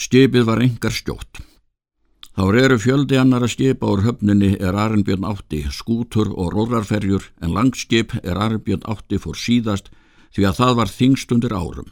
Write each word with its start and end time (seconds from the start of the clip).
Skipið 0.00 0.46
var 0.48 0.62
engar 0.64 0.94
skjótt. 0.96 1.42
Þá 2.32 2.44
eru 2.56 2.76
fjöldi 2.80 3.18
annar 3.20 3.44
að 3.44 3.52
skipa 3.52 3.88
úr 3.90 4.00
höfninni 4.06 4.54
er 4.56 4.76
Arnbjörn 4.78 5.26
átti, 5.28 5.66
skútur 5.68 6.30
og 6.32 6.54
rórarferjur 6.54 7.26
en 7.44 7.52
langskip 7.52 8.14
er 8.22 8.38
Arnbjörn 8.40 8.86
átti 8.88 9.18
fór 9.20 9.36
síðast 9.36 9.90
því 10.32 10.46
að 10.48 10.60
það 10.60 10.72
var 10.78 10.92
þingstundir 10.94 11.52
árum. 11.52 11.90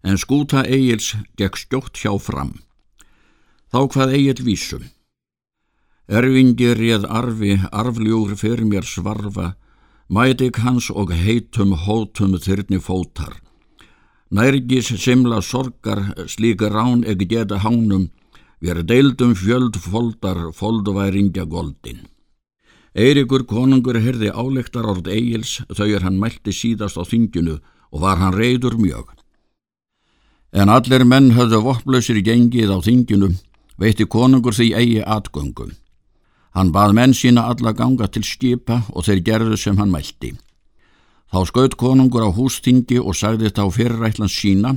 En 0.00 0.16
skúta 0.16 0.62
Egil's 0.64 1.12
gekk 1.36 1.60
skjótt 1.60 2.00
hjá 2.00 2.14
fram. 2.16 2.54
Þá 3.68 3.80
hvað 3.92 4.16
Egil 4.16 4.40
vísum. 4.46 4.88
Erfingi 6.08 6.72
réð 6.74 7.04
arfi, 7.04 7.58
arfljúr 7.68 8.32
fyrir 8.40 8.64
mér 8.64 8.88
svarfa, 8.88 9.52
mætik 10.08 10.64
hans 10.64 10.88
og 10.90 11.12
heitum 11.12 11.76
hótum 11.84 12.38
þyrni 12.40 12.80
fótar. 12.80 13.36
Nærgis 14.30 14.86
simla 15.02 15.40
sorgar 15.42 16.14
slíka 16.30 16.68
rán 16.70 17.02
ekki 17.02 17.26
geta 17.32 17.56
hánum, 17.58 18.10
við 18.62 18.84
deildum 18.86 19.34
fjöld 19.34 19.74
foldar 19.82 20.52
foldværingja 20.54 21.44
goldin. 21.50 22.04
Eirikur 22.94 23.42
konungur 23.42 23.98
herði 23.98 24.30
álektar 24.30 24.86
orð 24.86 25.10
Egils 25.10 25.60
þau 25.74 25.88
er 25.90 26.06
hann 26.06 26.20
mælti 26.22 26.54
síðast 26.54 26.98
á 26.98 27.02
þinginu 27.02 27.58
og 27.90 27.98
var 28.02 28.22
hann 28.22 28.36
reyður 28.38 28.78
mjög. 28.78 29.10
En 30.54 30.70
allir 30.70 31.04
menn 31.04 31.32
höfðu 31.34 31.62
vopplausir 31.66 32.22
gengið 32.22 32.70
á 32.70 32.78
þinginu, 32.86 33.32
veitti 33.78 34.06
konungur 34.06 34.54
því 34.54 34.68
eigi 34.78 35.02
atgöngum. 35.02 35.74
Hann 36.54 36.70
bað 36.70 36.94
menn 36.94 37.14
sína 37.14 37.48
alla 37.50 37.74
ganga 37.74 38.06
til 38.06 38.22
skipa 38.22 38.82
og 38.94 39.06
þeir 39.06 39.24
gerðu 39.26 39.58
sem 39.58 39.78
hann 39.78 39.90
mælti. 39.90 40.36
Þá 41.30 41.40
skaut 41.46 41.76
konungur 41.78 42.26
á 42.26 42.30
hústingi 42.34 42.98
og 42.98 43.14
sagði 43.14 43.48
þetta 43.48 43.66
á 43.66 43.68
fyrirætlans 43.70 44.34
sína 44.34 44.74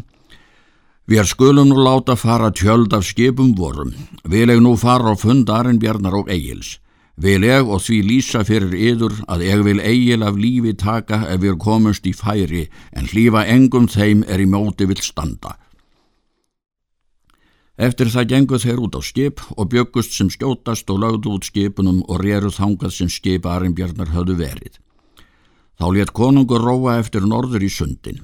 Við 1.03 1.25
skulum 1.27 1.67
nú 1.67 1.81
láta 1.83 2.15
fara 2.15 2.47
tjöld 2.55 2.93
af 2.95 3.03
skipum 3.03 3.51
vorum. 3.57 3.91
Vil 4.23 4.47
ég 4.47 4.61
nú 4.63 4.77
fara 4.79 5.11
á 5.11 5.19
fund 5.19 5.49
Arenbjarnar 5.51 6.15
og 6.15 6.29
Egils. 6.31 6.79
Vil 7.19 7.43
ég 7.43 7.67
og 7.67 7.83
því 7.83 7.97
lýsa 8.07 8.45
fyrir 8.47 8.71
yður 8.71 9.17
að 9.27 9.43
ég 9.43 9.63
vil 9.67 9.81
Egil 9.83 10.23
af 10.23 10.39
lífi 10.39 10.71
taka 10.79 11.27
ef 11.27 11.41
við 11.43 11.59
komumst 11.59 12.07
í 12.07 12.13
færi 12.15 12.69
en 12.95 13.11
hlýfa 13.11 13.43
engum 13.51 13.89
þeim 13.91 14.23
er 14.31 14.39
í 14.39 14.47
móti 14.47 14.87
vill 14.87 15.03
standa. 15.03 15.57
Eftir 17.75 18.07
það 18.07 18.29
genguð 18.31 18.63
þeir 18.63 18.79
út 18.79 18.95
á 18.95 19.01
skip 19.03 19.43
og 19.57 19.69
bjöggust 19.75 20.15
sem 20.15 20.31
skjótast 20.31 20.87
og 20.87 21.03
lögðu 21.03 21.35
út 21.35 21.51
skipunum 21.51 21.99
og 22.07 22.23
réruð 22.23 22.55
þangað 22.55 22.95
sem 22.95 23.11
skip 23.11 23.45
Arimbjarnar 23.45 24.15
höfðu 24.15 24.39
verið. 24.39 24.79
Þá 25.83 25.89
létt 25.91 26.11
konungur 26.15 26.61
róa 26.63 26.93
eftir 27.01 27.25
norður 27.27 27.65
í 27.65 27.67
sundin. 27.67 28.21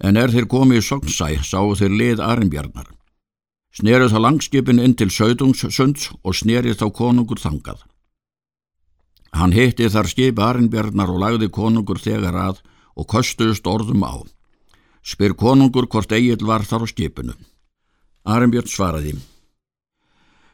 En 0.00 0.16
er 0.16 0.32
þeir 0.32 0.46
komið 0.48 0.78
í 0.80 0.84
Sognsæ 0.86 1.26
sáu 1.44 1.74
þeir 1.76 1.92
lið 2.00 2.22
Arimbjarnar. 2.24 2.86
Snerið 3.76 4.14
það 4.14 4.24
langskipin 4.24 4.80
inn 4.80 4.96
til 4.96 5.10
Söðungssunds 5.12 6.08
og 6.24 6.38
snerið 6.40 6.80
þá 6.80 6.86
konungur 6.96 7.44
þangað. 7.44 7.84
Hann 9.36 9.52
hitti 9.52 9.92
þar 9.92 10.08
skip 10.08 10.40
Arimbjarnar 10.40 11.12
og 11.12 11.20
lagði 11.26 11.52
konungur 11.52 12.00
þegar 12.00 12.40
að 12.46 12.64
og 12.96 13.10
köstuðust 13.12 13.68
orðum 13.68 14.08
á. 14.08 14.24
Spyr 15.04 15.36
konungur 15.36 15.92
hvort 15.92 16.16
eigil 16.16 16.40
var 16.48 16.64
þar 16.64 16.88
á 16.88 16.92
skipinu. 16.96 17.36
Arnbjörn 18.24 18.76
svaraði. 18.78 19.18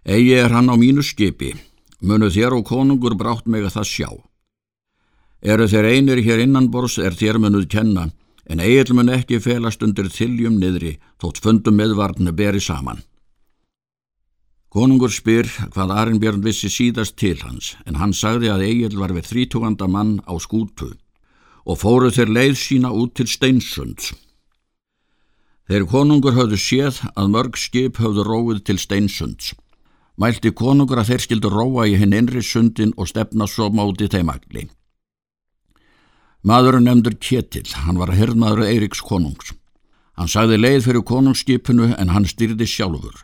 Egi 0.02 0.34
er 0.34 0.50
hann 0.50 0.66
á 0.66 0.74
mínu 0.74 1.06
skipi, 1.06 1.54
munu 2.02 2.26
þér 2.26 2.58
og 2.58 2.66
konungur 2.66 3.14
brátt 3.14 3.46
meg 3.46 3.70
að 3.70 3.78
það 3.78 3.94
sjá. 3.94 4.10
Eru 5.47 5.69
þeir 5.70 5.86
einir 5.92 6.19
hér 6.27 6.42
innanbors 6.42 6.97
er 6.98 7.14
þér 7.14 7.39
munuð 7.39 7.69
kenna, 7.70 8.08
en 8.50 8.62
eigil 8.62 8.97
mun 8.98 9.12
ekki 9.14 9.39
felast 9.42 9.84
undir 9.86 10.08
þiljum 10.11 10.58
niðri, 10.58 10.97
þótt 11.22 11.38
fundum 11.44 11.78
meðvarnu 11.78 12.33
beri 12.34 12.62
saman. 12.62 13.05
Konungur 14.75 15.12
spyr 15.14 15.47
hvað 15.70 15.94
Arnbjörn 15.94 16.42
vissi 16.42 16.69
síðast 16.69 17.14
til 17.16 17.38
hans, 17.47 17.77
en 17.86 18.03
hann 18.03 18.12
sagði 18.12 18.50
að 18.50 18.66
eigil 18.66 18.98
var 18.98 19.15
við 19.15 19.31
þrítúganda 19.31 19.87
mann 19.87 20.19
á 20.26 20.34
skútu 20.43 20.93
og 21.66 21.78
fóru 21.78 22.10
þeir 22.15 22.31
leið 22.31 22.56
sína 22.59 22.91
út 22.94 23.15
til 23.19 23.26
Steinsunds. 23.31 24.12
Þeir 25.66 25.87
konungur 25.91 26.34
höfðu 26.37 26.59
séð 26.62 27.00
að 27.19 27.31
mörg 27.34 27.56
skip 27.59 27.99
höfðu 27.99 28.22
róið 28.26 28.60
til 28.69 28.78
steinsunds. 28.78 29.54
Mælti 30.15 30.53
konungur 30.54 31.00
að 31.03 31.10
þeir 31.10 31.25
skildu 31.25 31.50
róa 31.50 31.88
í 31.91 31.97
hinn 31.99 32.15
innri 32.15 32.43
sundin 32.43 32.94
og 32.97 33.10
stefna 33.10 33.49
svo 33.50 33.66
móti 33.75 34.06
þeim 34.06 34.31
agli. 34.31 34.69
Maðurinn 36.46 36.84
nefndur 36.86 37.16
Kjetil, 37.18 37.66
hann 37.74 37.96
var 37.98 38.12
herrmaður 38.14 38.68
Eiriks 38.68 39.00
konungs. 39.02 39.48
Hann 40.14 40.28
sagði 40.30 40.60
leið 40.60 40.84
fyrir 40.84 41.02
konungsskipinu 41.02 41.88
en 41.98 42.12
hann 42.14 42.28
styrði 42.30 42.68
sjálfur. 42.70 43.16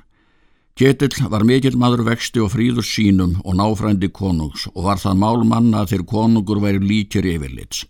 Kjetil 0.74 1.28
var 1.30 1.44
mikill 1.46 1.76
maður 1.78 2.02
vexti 2.08 2.42
og 2.42 2.50
fríður 2.56 2.82
sínum 2.82 3.36
og 3.44 3.54
náfrændi 3.60 4.08
konungs 4.10 4.64
og 4.72 4.88
var 4.88 4.98
það 4.98 5.20
mál 5.22 5.46
manna 5.46 5.84
þegar 5.86 6.08
konungur 6.10 6.62
væri 6.64 6.82
líkir 6.82 7.28
yfirlits. 7.36 7.84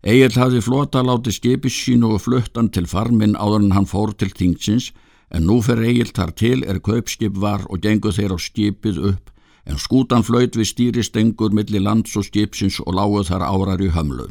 Egil 0.00 0.32
hafði 0.40 0.64
flota 0.64 1.04
látið 1.04 1.36
skipis 1.36 1.76
sínu 1.84 2.14
og 2.16 2.24
fluttan 2.24 2.72
til 2.72 2.88
farminn 2.88 3.36
áður 3.36 3.66
en 3.66 3.76
hann 3.76 3.90
fór 3.90 4.14
til 4.16 4.32
tingsins 4.32 4.94
en 5.28 5.44
nú 5.44 5.60
fer 5.60 5.84
Egil 5.84 6.08
þar 6.08 6.32
til 6.40 6.64
er 6.64 6.80
kaupskip 6.80 7.36
var 7.36 7.68
og 7.68 7.84
gengur 7.84 8.16
þeir 8.16 8.32
á 8.32 8.38
skipið 8.40 9.04
upp 9.12 9.28
en 9.66 9.78
skútan 9.78 10.24
flöyt 10.26 10.56
við 10.58 10.70
stýristengur 10.72 11.54
millir 11.54 11.82
lands 11.84 12.16
og 12.18 12.26
skipsins 12.26 12.80
og 12.82 12.96
láguð 12.98 13.28
þar 13.30 13.46
árar 13.46 13.82
í 13.82 13.90
hömlu. 13.94 14.28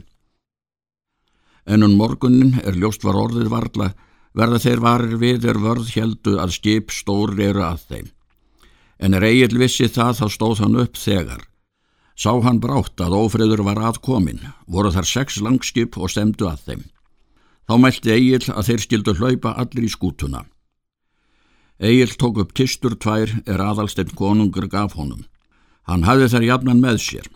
Ennum 1.66 1.94
morgunin 1.98 2.58
er 2.66 2.76
ljóst 2.76 3.06
var 3.06 3.20
orðið 3.20 3.52
varla 3.52 3.92
verða 4.38 4.60
þeir 4.64 4.82
varir 4.82 5.18
við 5.22 5.46
er 5.52 5.60
vörð 5.60 5.92
heldu 5.96 6.38
að 6.42 6.56
skip 6.58 6.92
stór 6.96 7.36
eru 7.40 7.64
að 7.68 7.86
þeim. 7.90 8.10
En 9.02 9.18
er 9.18 9.26
Egil 9.28 9.58
vissi 9.60 9.88
það 9.90 10.18
þá 10.20 10.26
stóð 10.36 10.64
hann 10.64 10.80
upp 10.84 10.98
þegar. 10.98 11.44
Sá 12.16 12.32
hann 12.44 12.60
brátt 12.62 13.02
að 13.02 13.16
ófreður 13.18 13.64
var 13.66 13.80
aðkomin, 13.82 14.42
voru 14.68 14.92
þar 14.94 15.08
sex 15.10 15.40
langskip 15.42 15.98
og 15.98 16.12
stemdu 16.12 16.48
að 16.50 16.66
þeim. 16.68 16.84
Þá 17.68 17.74
mælti 17.82 18.14
Egil 18.14 18.44
að 18.52 18.68
þeir 18.68 18.84
skildu 18.86 19.16
hlaupa 19.18 19.56
allir 19.58 19.88
í 19.88 19.92
skútuna. 19.92 20.44
Egil 21.82 22.12
tók 22.14 22.38
upp 22.38 22.52
kistur 22.54 22.94
tvær 22.94 23.32
er 23.50 23.62
aðalsteinn 23.66 24.14
konungur 24.14 24.68
gaf 24.70 24.94
honum. 24.94 25.24
Hann 25.90 26.06
hafði 26.06 26.28
þær 26.30 26.46
jafnan 26.46 26.84
með 26.84 27.00
sér. 27.02 27.30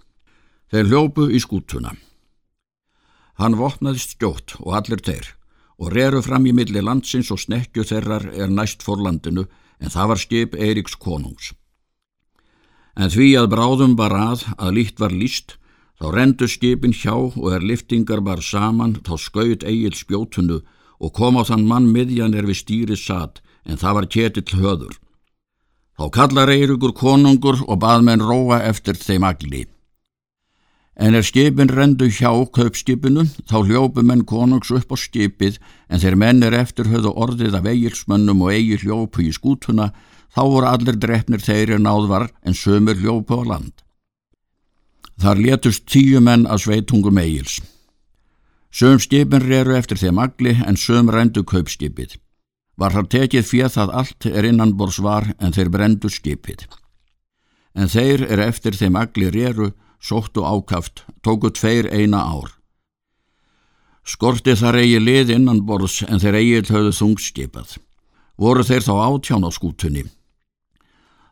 Þeir 0.69 0.91
hljópu 0.91 1.25
í 1.33 1.39
skútuna. 1.41 1.95
Hann 3.41 3.57
vopnaðist 3.57 4.15
skjótt 4.15 4.55
og 4.61 4.77
allir 4.77 5.01
þeir 5.01 5.33
og 5.81 5.91
reru 5.91 6.21
fram 6.23 6.45
í 6.47 6.53
milli 6.55 6.81
landsins 6.81 7.31
og 7.33 7.41
snekju 7.41 7.83
þeirrar 7.89 8.29
er 8.31 8.53
næst 8.53 8.85
forlandinu 8.85 9.47
en 9.81 9.91
það 9.91 10.11
var 10.11 10.21
skip 10.21 10.55
Eiriks 10.55 10.95
konungs. 10.95 11.51
En 12.95 13.11
því 13.11 13.33
að 13.41 13.49
bráðum 13.51 13.95
var 13.99 14.13
að 14.15 14.45
að 14.55 14.75
líkt 14.77 15.01
var 15.03 15.11
líst, 15.11 15.57
þá 15.99 16.05
rendu 16.13 16.47
skipin 16.47 16.95
hjá 16.95 17.15
og 17.15 17.49
er 17.51 17.65
liftingar 17.65 18.21
bar 18.23 18.41
saman, 18.45 19.01
þá 19.03 19.17
skaut 19.19 19.65
eigil 19.67 19.95
spjótunu 19.95 20.61
og 20.99 21.13
kom 21.17 21.35
á 21.35 21.43
þann 21.43 21.67
mann 21.67 21.91
miðjan 21.91 22.37
er 22.37 22.47
við 22.47 22.61
stýri 22.61 22.95
satt, 22.95 23.41
en 23.65 23.81
það 23.81 23.95
var 23.97 24.09
ketill 24.15 24.61
höður. 24.61 24.97
Þá 25.95 26.05
kallar 26.17 26.51
Eiríkur 26.51 26.93
konungur 26.95 27.61
og 27.67 27.79
bað 27.83 28.03
menn 28.07 28.23
róa 28.23 28.61
eftir 28.67 28.99
þeim 28.99 29.23
agli. 29.27 29.65
En 30.95 31.15
er 31.15 31.25
skipin 31.27 31.67
rendu 31.67 32.07
hjá 32.07 32.31
kaupskipinu, 32.55 33.25
þá 33.49 33.57
hljópu 33.67 34.03
menn 34.03 34.23
konungs 34.23 34.71
upp 34.71 34.93
á 34.95 34.97
skipið, 34.99 35.59
en 35.91 35.99
þeir 35.99 36.15
menn 36.15 36.43
er 36.43 36.55
eftir 36.55 36.87
höfðu 36.87 37.11
orðið 37.11 37.57
af 37.59 37.67
eigilsmönnum 37.67 38.43
og 38.45 38.53
eigil 38.55 38.83
hljópu 38.83 39.25
í 39.27 39.33
skútuna, 39.35 39.91
Þá 40.35 40.43
voru 40.51 40.67
allir 40.67 40.97
drefnir 40.99 41.39
þeirri 41.39 41.77
náðvar 41.79 42.27
en 42.43 42.57
sömur 42.59 42.99
hljópa 42.99 43.39
á 43.39 43.43
land. 43.55 43.71
Þar 45.15 45.39
létust 45.39 45.85
tíu 45.87 46.19
menn 46.19 46.43
að 46.43 46.65
sveitungum 46.65 47.21
eigils. 47.21 47.61
Söm 48.67 48.99
skipin 48.99 49.45
reru 49.47 49.77
eftir 49.77 50.01
þeim 50.01 50.19
agli 50.19 50.57
en 50.67 50.75
söm 50.75 51.07
rendu 51.07 51.45
kaupskipið. 51.47 52.17
Var 52.75 52.91
þar 52.91 53.07
tekið 53.13 53.47
fyrir 53.47 53.71
það 53.71 53.93
allt 54.01 54.27
er 54.27 54.47
innanbors 54.49 54.99
var 54.99 55.29
en 55.39 55.55
þeir 55.55 55.71
brendu 55.71 56.11
skipið. 56.11 56.65
En 57.75 57.87
þeir 57.91 58.25
er 58.27 58.43
eftir 58.43 58.75
þeim 58.75 58.97
agli 58.99 59.31
reru, 59.31 59.71
sóttu 59.99 60.43
ákaft, 60.43 61.05
tóku 61.23 61.51
tveir 61.55 61.87
eina 61.91 62.23
ár. 62.23 62.51
Skorti 64.05 64.53
þar 64.59 64.81
eigi 64.83 64.99
lið 65.01 65.33
innanbors 65.37 66.03
en 66.05 66.21
þeir 66.21 66.39
eigið 66.41 66.75
höfðu 66.75 66.93
þungskipað. 66.99 67.77
Voru 68.37 68.63
þeir 68.67 68.83
þá 68.85 68.93
átján 69.07 69.47
á 69.47 69.49
skútunni. 69.55 70.05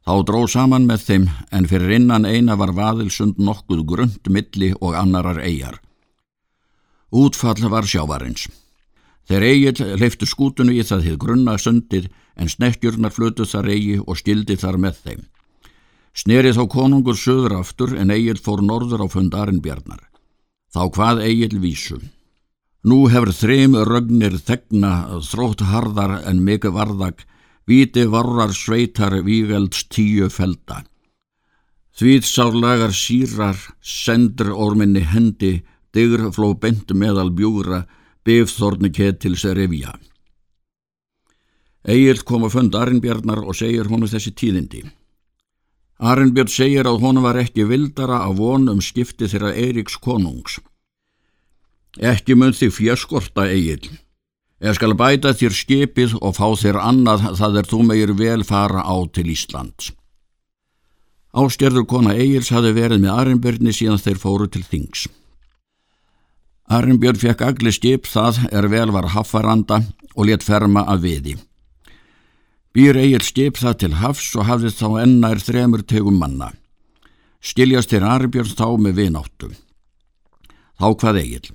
Þá 0.03 0.15
dró 0.27 0.41
saman 0.51 0.87
með 0.87 1.05
þeim 1.07 1.29
en 1.51 1.67
fyrir 1.67 1.95
innan 1.99 2.25
eina 2.27 2.57
var 2.59 2.73
vaðilsund 2.75 3.37
nokkuð 3.39 3.85
grund 3.87 4.27
milli 4.27 4.73
og 4.79 4.97
annarar 4.99 5.39
eigjar. 5.43 5.79
Útfall 7.11 7.69
var 7.69 7.87
sjávarins. 7.87 8.47
Þeir 9.29 9.45
eigil 9.47 9.93
leiftu 10.01 10.27
skútunu 10.27 10.73
í 10.75 10.83
það 10.83 11.05
þið 11.07 11.19
grunna 11.21 11.57
sundið 11.57 12.09
en 12.35 12.49
snekkjurnar 12.51 13.13
flutu 13.15 13.45
þar 13.47 13.69
eigi 13.71 13.99
og 14.01 14.17
skildi 14.19 14.57
þar 14.59 14.79
með 14.83 14.99
þeim. 15.05 15.21
Snerið 16.13 16.59
þá 16.59 16.65
konungur 16.69 17.17
söður 17.17 17.55
aftur 17.61 17.95
en 17.97 18.11
eigil 18.13 18.37
fór 18.37 18.61
norður 18.61 19.05
á 19.05 19.07
fund 19.09 19.33
Arinbjarnar. 19.33 20.03
Þá 20.73 20.81
hvað 20.93 21.23
eigil 21.25 21.57
vísu. 21.63 22.01
Nú 22.83 23.07
hefur 23.07 23.31
þreim 23.31 23.77
rögnir 23.87 24.35
þegna 24.43 25.21
þrótt 25.23 25.63
harðar 25.71 26.17
en 26.27 26.43
mikið 26.43 26.75
varðag, 26.75 27.21
viti 27.65 28.03
varrar 28.11 28.51
sveitar 28.51 29.15
vígelds 29.23 29.85
tíu 29.87 30.27
felda. 30.29 30.83
Þvít 31.95 32.27
sá 32.27 32.49
lagar 32.51 32.91
sírar, 32.91 33.55
sendur 33.79 34.51
orminni 34.51 35.05
hendi, 35.05 35.61
digr 35.93 36.31
fló 36.35 36.51
bent 36.57 36.91
meðal 36.91 37.29
bjúra, 37.31 37.85
bifþorni 38.25 38.91
ketils 38.93 39.45
revja. 39.45 39.93
Egil 41.83 42.21
kom 42.23 42.45
að 42.47 42.53
fund 42.57 42.75
Arnbjarnar 42.79 43.41
og 43.43 43.57
segir 43.59 43.89
honu 43.91 44.07
þessi 44.07 44.31
tíðindi. 44.31 44.83
Arnbjörn 45.99 46.51
segir 46.51 46.87
að 46.87 47.01
honu 47.03 47.23
var 47.23 47.39
ekki 47.39 47.65
vildara 47.67 48.21
að 48.27 48.39
von 48.39 48.69
um 48.71 48.79
skipti 48.81 49.27
þeirra 49.27 49.51
Eiríks 49.55 49.99
konungs. 49.99 50.59
Ekki 51.99 52.35
mun 52.35 52.55
þig 52.55 52.71
fjöskorta, 52.73 53.45
Egil. 53.51 53.91
Ég 54.63 54.77
skal 54.77 54.95
bæta 54.95 55.33
þér 55.35 55.53
skipið 55.57 56.15
og 56.23 56.37
fá 56.37 56.47
þér 56.55 56.79
annað 56.79 57.27
það 57.35 57.59
er 57.59 57.67
þú 57.67 57.79
meir 57.89 58.13
vel 58.15 58.45
fara 58.47 58.81
á 58.87 58.95
til 59.11 59.27
Íslands. 59.33 59.91
Ástjörður 61.33 61.85
kona 61.89 62.13
Egils 62.15 62.51
hafi 62.53 62.71
verið 62.71 63.03
með 63.03 63.17
Arnbjörni 63.17 63.73
síðan 63.75 63.99
þeir 63.99 64.21
fóru 64.21 64.47
til 64.47 64.63
Þings. 64.63 65.07
Arnbjörn 66.73 67.19
fekk 67.21 67.41
agli 67.45 67.71
skip 67.75 68.07
það 68.09 68.37
er 68.49 68.65
vel 68.71 68.89
var 68.95 69.11
haffaranda 69.13 69.83
og 70.15 70.25
let 70.25 70.45
ferma 70.45 70.81
að 70.89 71.03
viði. 71.05 71.33
Býr 72.73 72.97
eigir 72.97 73.21
skip 73.21 73.59
það 73.61 73.75
til 73.83 73.93
hafs 73.99 74.31
og 74.33 74.47
hafði 74.47 74.71
þá 74.73 74.87
ennær 75.03 75.41
þremur 75.43 75.83
tegum 75.85 76.17
manna. 76.17 76.49
Skiljast 77.45 77.91
til 77.91 78.01
Arbjörns 78.07 78.55
þá 78.57 78.65
með 78.81 79.03
vináttu. 79.03 79.51
Þá 80.81 80.87
hvað 80.97 81.19
eigil. 81.21 81.51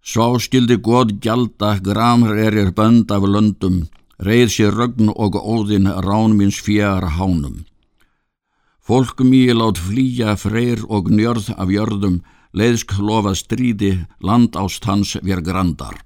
Svo 0.00 0.38
skildi 0.40 0.78
góð 0.80 1.18
gjalda 1.20 1.74
gramr 1.84 2.38
erir 2.40 2.70
bönd 2.72 3.12
af 3.12 3.26
löndum, 3.26 3.82
reið 4.22 4.52
sér 4.54 4.78
rögn 4.80 5.10
og 5.12 5.36
óðinn 5.36 5.90
rán 6.06 6.38
minns 6.38 6.62
fjara 6.64 7.10
hánum. 7.18 7.66
Fólkum 8.86 9.34
í 9.34 9.50
lát 9.52 9.76
flýja 9.82 10.38
freyr 10.38 10.86
og 10.88 11.10
njörð 11.10 11.50
af 11.58 11.68
jörðum, 11.74 12.22
leiðsk 12.54 12.98
lofa 13.00 13.34
stríði, 13.34 14.06
land 14.20 14.56
ást 14.56 14.84
hans 14.84 15.16
vér 15.22 15.42
grandar. 15.42 15.98